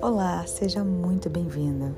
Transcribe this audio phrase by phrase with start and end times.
[0.00, 1.94] Olá, seja muito bem-vinda.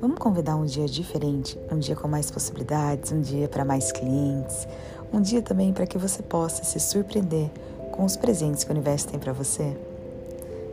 [0.00, 4.68] Vamos convidar um dia diferente, um dia com mais possibilidades, um dia para mais clientes,
[5.12, 7.50] um dia também para que você possa se surpreender
[7.92, 9.76] com os presentes que o universo tem para você.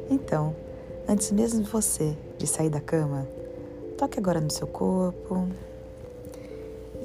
[0.10, 0.54] Então,
[1.08, 3.28] antes mesmo de você de sair da cama,
[3.98, 5.48] toque agora no seu corpo.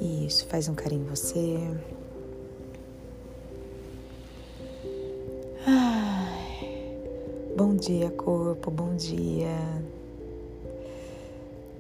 [0.01, 1.71] Isso, faz um carinho em você.
[7.59, 9.59] Bom dia, corpo, bom dia.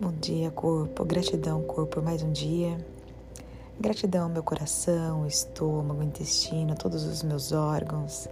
[0.00, 1.04] Bom dia, corpo.
[1.04, 2.76] Gratidão, corpo, mais um dia.
[3.78, 8.26] Gratidão ao meu coração, estômago, intestino, todos os meus órgãos.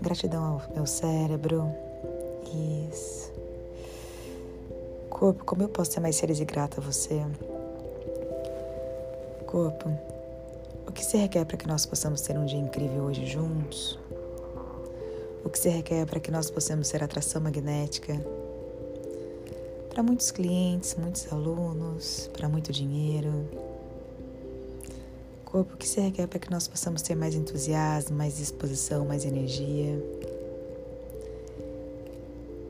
[0.00, 1.70] Gratidão ao meu cérebro.
[2.90, 3.30] Isso.
[5.10, 7.22] Corpo, como eu posso ser mais feliz e grata a você?
[9.46, 9.90] Corpo,
[10.86, 13.98] o que se requer para que nós possamos ter um dia incrível hoje juntos?
[15.48, 18.22] O que se requer para que nós possamos ser atração magnética
[19.88, 23.48] para muitos clientes, muitos alunos, para muito dinheiro.
[25.46, 29.24] Corpo, o que se requer para que nós possamos ter mais entusiasmo, mais disposição, mais
[29.24, 29.98] energia.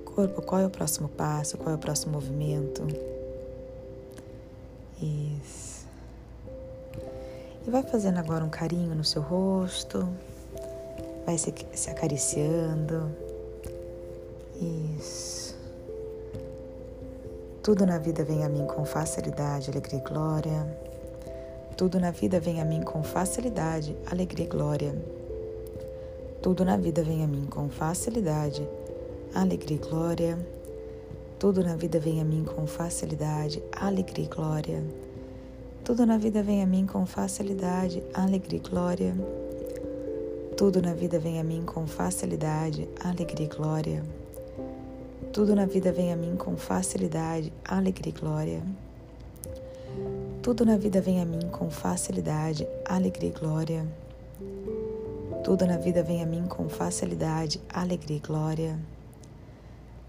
[0.05, 1.59] Corpo, qual é o próximo passo?
[1.59, 2.87] Qual é o próximo movimento?
[5.03, 5.85] Isso.
[7.67, 10.09] E vai fazendo agora um carinho no seu rosto,
[11.29, 13.15] vai se, se acariciando.
[14.99, 15.55] Isso.
[17.63, 20.79] Tudo na vida vem a mim com facilidade, alegria e glória.
[21.77, 24.95] Tudo na vida vem a mim com facilidade, alegria e glória.
[26.41, 28.67] Tudo na vida vem a mim com facilidade,
[29.35, 30.39] alegria e glória.
[31.39, 34.83] Tudo na vida vem a mim com facilidade, alegria e glória.
[35.85, 39.48] Tudo na vida vem a mim com facilidade, alegria e glória.
[40.59, 44.03] Tudo na vida vem a mim com facilidade, alegria e glória.
[45.33, 48.61] Tudo na vida vem a mim com facilidade, alegria e glória.
[50.43, 53.87] Tudo na vida vem a mim com facilidade, alegria e glória.
[55.45, 58.77] Tudo na vida vem a mim com facilidade, alegria e glória.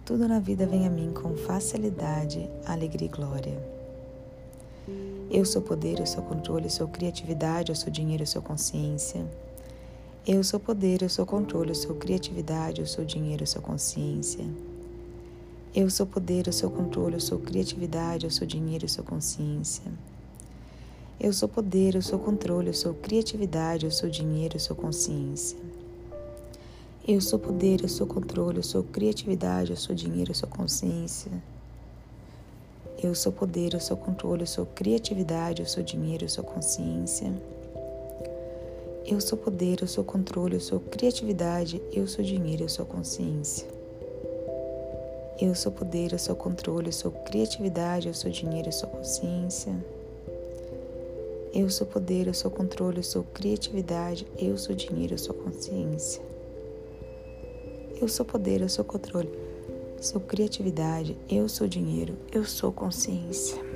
[0.04, 3.64] Tudo na vida vem a mim com facilidade, alegria e glória.
[5.30, 9.24] Eu sou poder, eu sou controle, eu sou criatividade, eu sou dinheiro, eu sou consciência.
[10.28, 14.46] Eu sou poder, eu sou controle, eu sou criatividade, eu sou dinheiro, eu sou consciência.
[15.74, 19.92] Eu sou poder, eu sou controle, eu sou criatividade, eu sou dinheiro, eu sou consciência.
[21.20, 25.58] Eu sou poder, eu sou controle, eu sou criatividade, eu sou dinheiro, eu sou consciência.
[27.08, 31.32] Eu sou poder, eu sou controle, eu sou criatividade, eu sou dinheiro, eu sou consciência.
[33.02, 37.34] Eu sou poder, eu sou controle, eu sou criatividade, eu sou dinheiro, eu sou consciência.
[39.06, 43.68] Eu sou poder, eu sou controle, eu sou criatividade, eu sou dinheiro, eu sou consciência.
[45.42, 49.74] Eu sou poder, eu sou controle, eu sou criatividade, eu sou dinheiro, eu sou consciência.
[51.54, 56.22] Eu sou poder, eu sou controle, eu sou criatividade, eu sou dinheiro, eu sou consciência.
[58.00, 59.30] Eu sou poder, eu sou controle,
[60.00, 63.69] sou criatividade, eu sou dinheiro, eu sou consciência.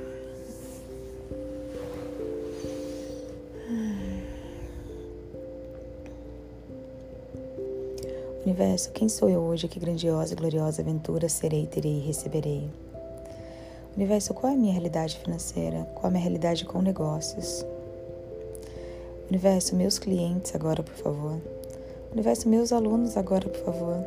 [8.53, 9.67] Universo, quem sou eu hoje?
[9.67, 12.69] Que grandiosa e gloriosa aventura serei, terei e receberei?
[13.97, 15.87] Universo, qual é a minha realidade financeira?
[15.95, 17.65] Qual é a minha realidade com negócios?
[19.27, 21.41] Universo, meus clientes agora, por favor.
[22.11, 24.05] Universo, meus alunos agora, por favor.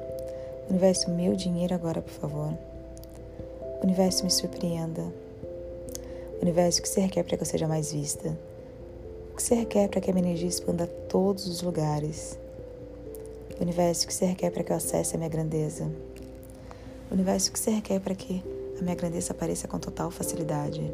[0.71, 2.57] Universo, meu dinheiro agora, por favor.
[3.83, 5.03] Universo, me surpreenda.
[6.41, 8.29] Universo, o que você requer para que eu seja mais vista?
[9.33, 12.39] O que você requer para que a minha energia expanda a todos os lugares?
[13.59, 15.91] O universo que você requer para que eu acesse a minha grandeza.
[17.11, 18.45] O universo que você requer para que
[18.79, 20.93] a minha grandeza apareça com total facilidade.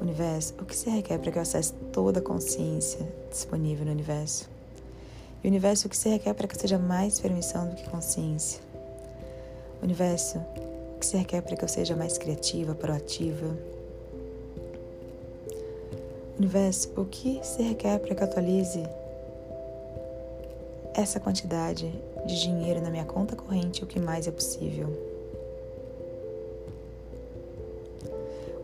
[0.00, 3.92] O universo, o que você requer para que eu acesse toda a consciência disponível no
[3.92, 4.48] universo.
[5.44, 7.88] E o universo, o que você requer para que eu seja mais permissão do que
[7.90, 8.60] consciência.
[9.82, 13.58] O universo, o que você requer para que eu seja mais criativa, proativa.
[16.38, 18.82] Universo, o que se requer para que eu atualize
[21.02, 21.92] essa quantidade
[22.24, 24.88] de dinheiro na minha conta corrente o que mais é possível.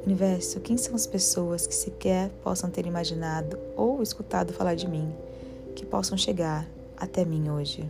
[0.06, 5.12] Universo, quem são as pessoas que sequer possam ter imaginado ou escutado falar de mim,
[5.75, 7.85] que possam chegar até mim hoje?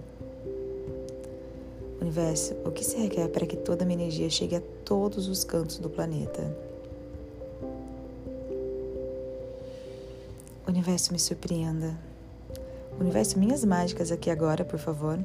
[2.00, 5.44] Universo, o que se requer para que toda a minha energia chegue a todos os
[5.44, 6.56] cantos do planeta?
[10.66, 12.07] Universo, me surpreenda.
[13.00, 15.18] Universo, minhas mágicas aqui agora, por favor.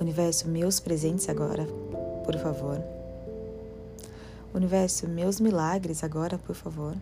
[0.00, 1.66] Universo, meus presentes agora,
[2.24, 2.82] por favor.
[4.54, 6.94] Universo, meus milagres agora, por favor.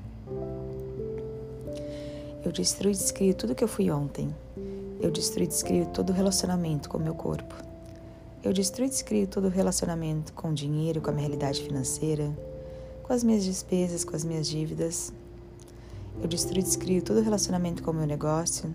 [2.44, 4.34] Eu destruo e descrio tudo que eu fui ontem.
[5.00, 7.54] Eu destruo e descrio todo o relacionamento com o meu corpo.
[8.42, 12.30] Eu destruo e descrio todo o relacionamento com o dinheiro, com a minha realidade financeira,
[13.04, 15.12] com as minhas despesas, com as minhas dívidas.
[16.20, 18.68] Eu destruo e descrio todo o relacionamento com o meu negócio,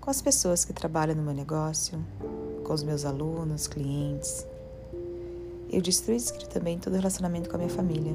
[0.00, 1.98] com as pessoas que trabalham no meu negócio,
[2.64, 4.46] com os meus alunos, clientes.
[5.70, 8.14] Eu e descrio também todo o relacionamento com a minha família.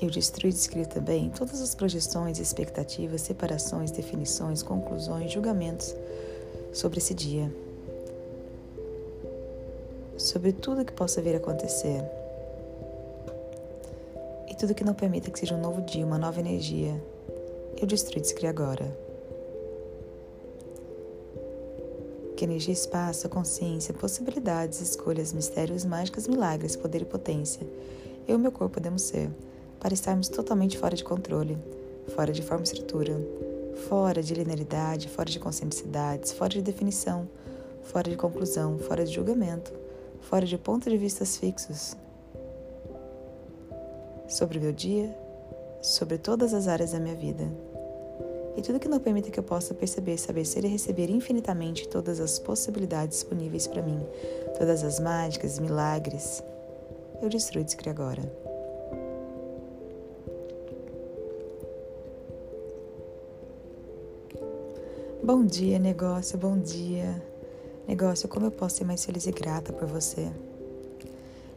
[0.00, 0.52] Eu destruo e
[0.86, 5.94] também todas as projeções, expectativas, separações, definições, conclusões, julgamentos
[6.72, 7.50] sobre esse dia
[10.18, 12.02] sobre tudo que possa vir a acontecer.
[14.58, 16.98] Tudo que não permita que seja um novo dia, uma nova energia,
[17.78, 18.96] eu destruo e descrio agora.
[22.34, 27.66] Que energia, espaço, consciência, possibilidades, escolhas, mistérios, mágicas, milagres, poder e potência,
[28.26, 29.28] eu e meu corpo podemos ser,
[29.78, 31.58] para estarmos totalmente fora de controle,
[32.14, 33.14] fora de forma e estrutura,
[33.90, 37.28] fora de linearidade, fora de conscienticidades, fora de definição,
[37.82, 39.70] fora de conclusão, fora de julgamento,
[40.22, 41.94] fora de pontos de vistas fixos
[44.28, 45.16] sobre o meu dia,
[45.80, 47.44] sobre todas as áreas da minha vida.
[48.56, 52.20] E tudo que não permita que eu possa perceber, saber ser e receber infinitamente todas
[52.20, 54.00] as possibilidades disponíveis para mim,
[54.58, 56.42] todas as mágicas, milagres,
[57.20, 58.22] eu destruo e descrio agora.
[65.22, 67.22] Bom dia, negócio, bom dia.
[67.88, 70.30] Negócio, como eu posso ser mais feliz e grata por você?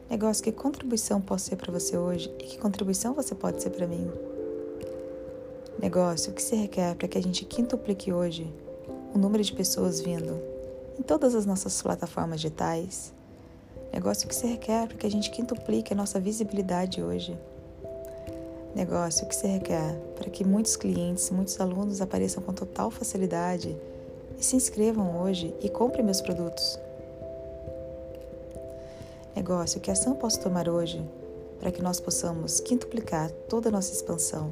[0.09, 3.85] Negócio, que contribuição posso ser para você hoje e que contribuição você pode ser para
[3.85, 4.09] mim?
[5.79, 8.51] Negócio, o que se requer para que a gente quintuplique hoje
[9.13, 10.41] o número de pessoas vindo
[10.97, 13.13] em todas as nossas plataformas digitais?
[13.93, 17.37] Negócio, o que se requer para que a gente quintuplique a nossa visibilidade hoje?
[18.73, 23.77] Negócio, o que se requer para que muitos clientes, muitos alunos apareçam com total facilidade
[24.39, 26.79] e se inscrevam hoje e comprem meus produtos.
[29.39, 31.01] Negócio, que ação posso tomar hoje
[31.61, 34.51] para que nós possamos quintuplicar toda a nossa expansão?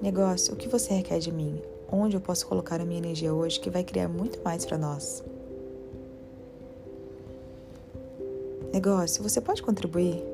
[0.00, 1.60] Negócio, o que você requer de mim?
[1.92, 5.22] Onde eu posso colocar a minha energia hoje que vai criar muito mais para nós?
[8.72, 10.24] Negócio, você pode contribuir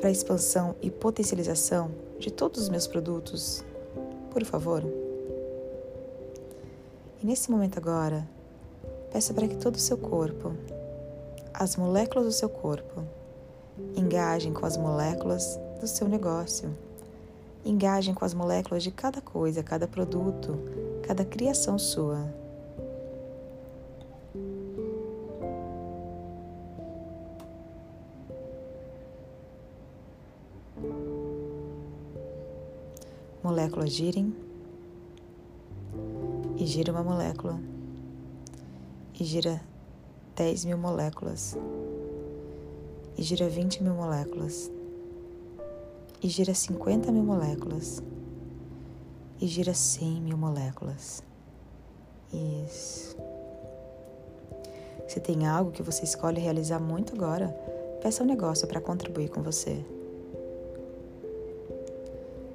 [0.00, 3.64] para a expansão e potencialização de todos os meus produtos?
[4.30, 4.84] Por favor.
[7.22, 8.28] E nesse momento agora,
[9.10, 10.52] peça para que todo o seu corpo,
[11.58, 13.04] as moléculas do seu corpo,
[13.96, 16.70] engajem com as moléculas do seu negócio.
[17.64, 20.56] Engajem com as moléculas de cada coisa, cada produto,
[21.02, 22.32] cada criação sua.
[33.42, 34.32] Moléculas girem
[36.56, 37.58] e gira uma molécula
[39.18, 39.60] e gira
[40.38, 41.58] 10 mil moléculas
[43.16, 44.70] e gira 20 mil moléculas
[46.22, 48.00] e gira 50 mil moléculas
[49.40, 51.24] e gira 100 mil moléculas.
[52.32, 53.16] Isso.
[55.08, 57.48] Se tem algo que você escolhe realizar muito agora,
[58.00, 59.84] peça um negócio para contribuir com você.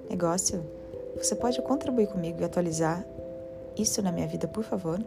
[0.09, 0.63] Negócio,
[1.17, 3.05] você pode contribuir comigo e atualizar
[3.77, 5.03] isso na minha vida, por favor?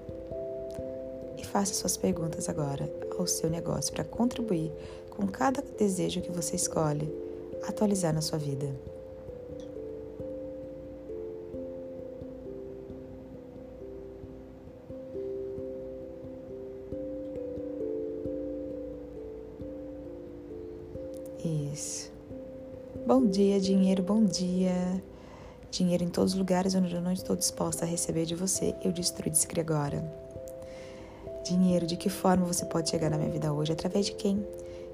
[1.57, 2.87] Faça suas perguntas agora
[3.19, 4.71] ao seu negócio para contribuir
[5.09, 7.11] com cada desejo que você escolhe
[7.67, 8.67] atualizar na sua vida.
[21.73, 22.13] Isso.
[23.07, 25.03] Bom dia, dinheiro, bom dia.
[25.71, 28.93] Dinheiro em todos os lugares onde eu não estou disposta a receber de você, eu
[28.93, 30.26] destruo e agora.
[31.49, 33.71] Dinheiro, de que forma você pode chegar na minha vida hoje?
[33.71, 34.45] Através de quem?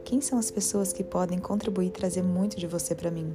[0.04, 3.32] Quem são as pessoas que podem contribuir e trazer muito de você para mim?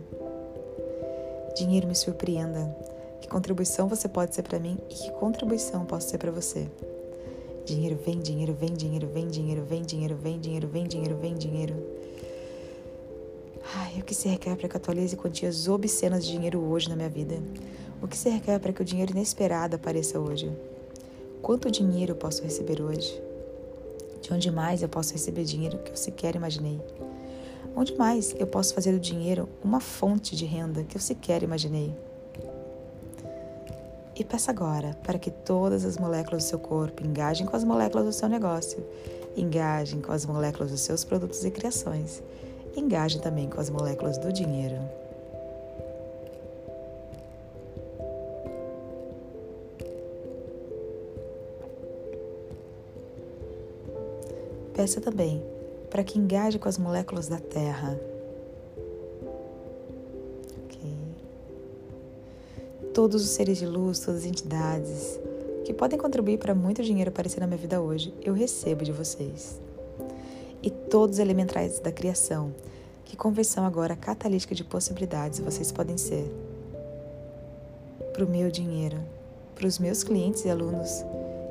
[1.56, 2.78] Dinheiro, me surpreenda.
[3.20, 6.70] Que contribuição você pode ser para mim e que contribuição posso ser para você?
[7.66, 11.76] Dinheiro vem, dinheiro vem, dinheiro vem, dinheiro vem, dinheiro vem, dinheiro vem, dinheiro vem, dinheiro.
[13.78, 16.96] Ai, o que se requer para que eu atualize quantias obscenas de dinheiro hoje na
[16.96, 17.40] minha vida?
[18.00, 20.56] O que se requer para que o dinheiro inesperado apareça hoje?
[21.48, 23.24] Quanto dinheiro eu posso receber hoje?
[24.22, 26.78] De onde mais eu posso receber dinheiro que eu sequer imaginei?
[27.74, 31.96] Onde mais eu posso fazer do dinheiro uma fonte de renda que eu sequer imaginei?
[34.14, 38.06] E peça agora para que todas as moléculas do seu corpo engajem com as moléculas
[38.08, 38.86] do seu negócio,
[39.38, 42.22] engajem com as moléculas dos seus produtos e criações,
[42.76, 45.07] engajem também com as moléculas do dinheiro.
[54.78, 55.44] Peça também
[55.90, 58.00] para que engaje com as moléculas da Terra.
[62.94, 65.20] Todos os seres de luz, todas as entidades
[65.64, 69.60] que podem contribuir para muito dinheiro aparecer na minha vida hoje, eu recebo de vocês.
[70.64, 72.56] E todos os elementais da criação,
[73.06, 76.28] que conversão agora catalítica de possibilidades vocês podem ser.
[78.14, 78.98] Para o meu dinheiro,
[79.54, 81.04] para os meus clientes e alunos,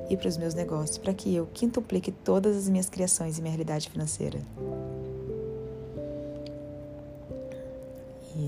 [0.08, 3.52] e para os meus negócios, para que eu quintuplique todas as minhas criações e minha
[3.52, 4.40] realidade financeira.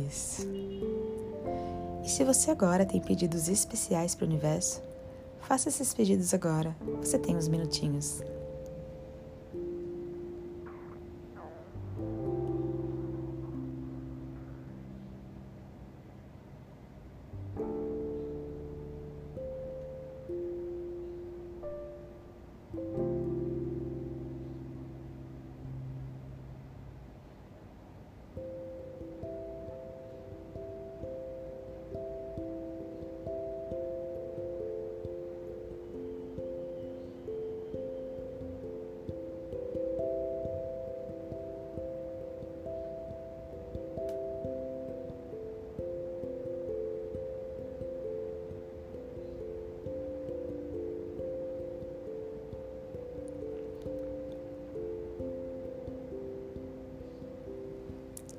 [0.08, 0.46] Isso.
[2.04, 4.82] E se você agora tem pedidos especiais para o universo,
[5.40, 6.76] faça esses pedidos agora.
[7.00, 8.22] Você tem uns minutinhos.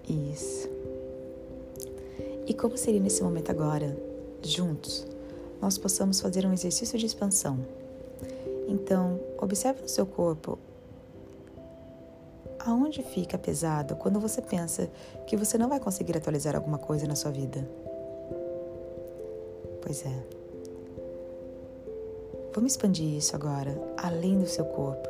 [0.09, 0.67] Isso.
[2.47, 3.95] E como seria nesse momento agora,
[4.41, 5.05] juntos,
[5.61, 7.59] nós possamos fazer um exercício de expansão?
[8.67, 10.57] Então, observe no seu corpo
[12.59, 14.89] aonde fica pesado quando você pensa
[15.25, 17.67] que você não vai conseguir atualizar alguma coisa na sua vida.
[19.81, 20.23] Pois é.
[22.53, 25.09] Vamos expandir isso agora, além do seu corpo.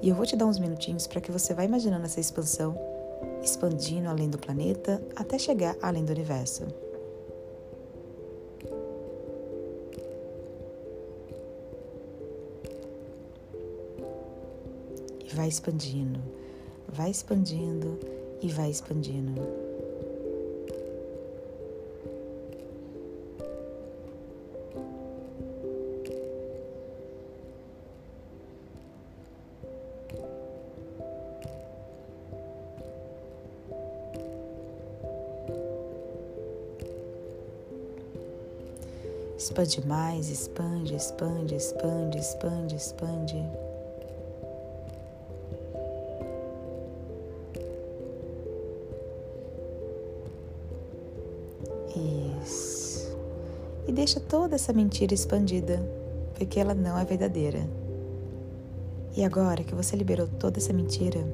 [0.00, 2.78] E eu vou te dar uns minutinhos para que você vá imaginando essa expansão
[3.42, 6.66] expandindo além do planeta até chegar além do universo.
[15.24, 16.20] E vai expandindo,
[16.88, 17.98] vai expandindo
[18.40, 19.67] e vai expandindo.
[39.48, 43.36] Expande mais, expande, expande, expande, expande, expande.
[52.42, 53.16] Isso.
[53.86, 55.80] E deixa toda essa mentira expandida,
[56.34, 57.66] porque ela não é verdadeira.
[59.16, 61.26] E agora que você liberou toda essa mentira,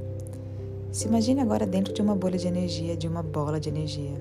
[0.92, 4.14] se imagine agora dentro de uma bolha de energia, de uma bola de energia.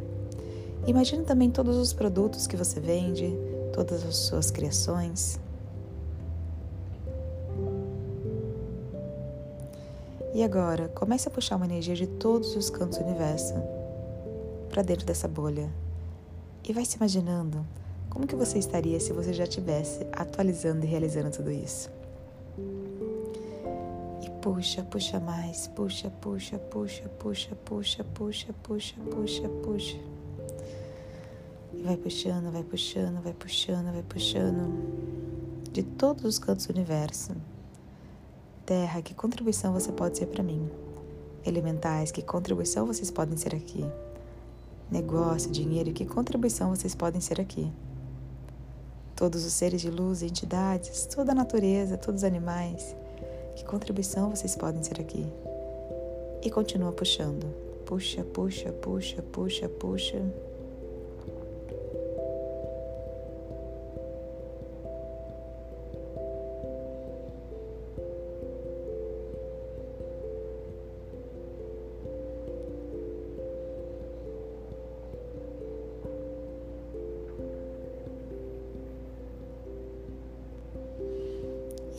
[0.87, 5.39] Imagine também todos os produtos que você vende, todas as suas criações.
[10.33, 13.53] E agora, comece a puxar uma energia de todos os cantos do universo
[14.69, 15.69] para dentro dessa bolha.
[16.67, 17.65] E vai se imaginando
[18.09, 21.89] como que você estaria se você já estivesse atualizando e realizando tudo isso.
[24.23, 29.97] E puxa, puxa mais, puxa, puxa, puxa, puxa, puxa, puxa, puxa, puxa, puxa.
[29.97, 30.22] E
[31.83, 35.13] vai puxando, vai puxando, vai puxando, vai puxando
[35.69, 37.35] de todos os cantos do universo.
[38.65, 40.69] Terra, que contribuição você pode ser para mim?
[41.45, 43.85] Elementais, que contribuição vocês podem ser aqui?
[44.89, 47.69] Negócio, dinheiro, que contribuição vocês podem ser aqui?
[49.13, 52.95] Todos os seres de luz, entidades, toda a natureza, todos os animais,
[53.55, 55.25] que contribuição vocês podem ser aqui?
[56.41, 57.45] E continua puxando.
[57.85, 60.52] Puxa, puxa, puxa, puxa, puxa.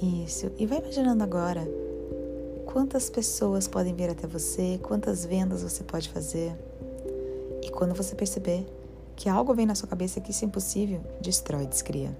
[0.02, 0.50] Isso.
[0.58, 1.66] E vai imaginando agora
[2.66, 6.52] quantas pessoas podem vir até você, quantas vendas você pode fazer.
[7.62, 8.66] E quando você perceber
[9.16, 12.16] que algo vem na sua cabeça que isso é impossível, destrói, descria.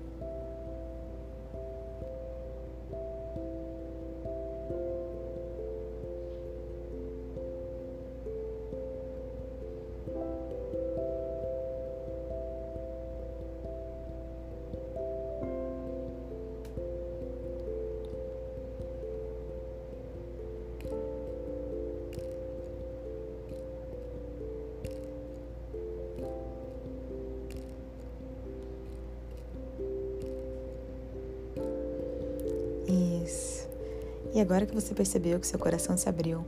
[34.34, 36.44] E agora que você percebeu que seu coração se abriu,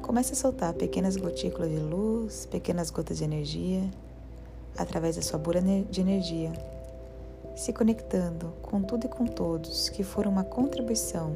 [0.00, 3.82] comece a soltar pequenas gotículas de luz, pequenas gotas de energia,
[4.78, 6.52] através da sua bolha de energia,
[7.56, 11.34] se conectando com tudo e com todos que foram uma contribuição.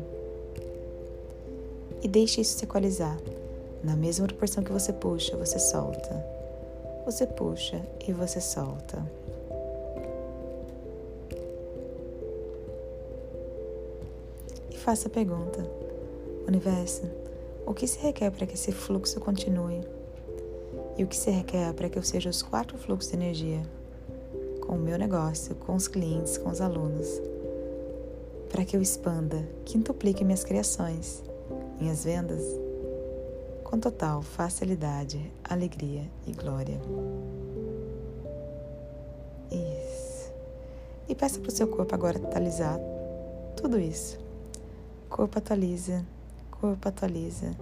[2.01, 3.19] E deixe isso se equalizar.
[3.83, 6.25] Na mesma proporção que você puxa, você solta.
[7.05, 9.05] Você puxa e você solta.
[14.91, 15.65] Faça a pergunta:
[16.49, 17.03] Universo,
[17.65, 19.83] o que se requer para que esse fluxo continue?
[20.99, 23.63] E o que se requer para que eu seja os quatro fluxos de energia?
[24.61, 27.07] Com o meu negócio, com os clientes, com os alunos.
[28.49, 31.23] Para que eu expanda, quintuplique minhas criações,
[31.81, 32.43] minhas vendas,
[33.63, 36.81] com total facilidade, alegria e glória.
[39.53, 40.33] Isso.
[41.09, 42.77] E peça para o seu corpo agora totalizar
[43.55, 44.30] tudo isso.
[45.11, 46.05] Corpo atualiza,
[46.51, 47.55] corpo atualiza,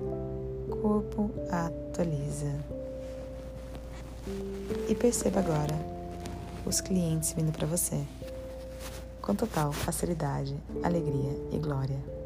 [0.83, 2.55] corpo atualiza.
[4.89, 5.75] E perceba agora
[6.67, 8.05] os clientes vindo para você
[9.23, 12.18] com total facilidade, alegria e glória.